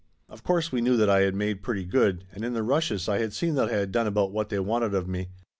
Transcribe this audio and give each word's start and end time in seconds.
Of 0.27 0.41
course 0.43 0.71
we 0.71 0.81
knew 0.81 0.97
that 0.97 1.11
I 1.11 1.19
had 1.19 1.35
made 1.35 1.61
pretty 1.61 1.85
good, 1.85 2.25
and 2.31 2.43
in 2.43 2.53
the 2.53 2.63
rushes 2.63 3.07
I 3.07 3.19
had 3.19 3.33
seen 3.33 3.53
that 3.53 3.69
I 3.69 3.73
had 3.77 3.91
done 3.91 4.07
about 4.07 4.31
what 4.31 4.49
they 4.49 4.57
wanted 4.57 4.95
of 4.95 5.07
me. 5.07 5.29